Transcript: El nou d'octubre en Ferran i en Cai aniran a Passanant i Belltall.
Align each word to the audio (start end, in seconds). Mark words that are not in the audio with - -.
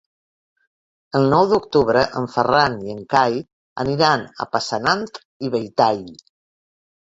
El 1.19 1.29
nou 1.33 1.45
d'octubre 1.51 2.01
en 2.23 2.25
Ferran 2.37 2.79
i 2.87 2.95
en 2.97 3.05
Cai 3.13 3.39
aniran 3.87 4.27
a 4.47 4.51
Passanant 4.57 5.07
i 5.15 5.55
Belltall. 5.59 6.05